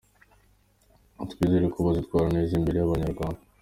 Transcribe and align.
Reka 1.09 1.23
twizere 1.31 1.65
ko 1.73 1.77
bazitwara 1.85 2.27
neza 2.35 2.51
imbere 2.59 2.77
y’abanyarwanda. 2.77 3.41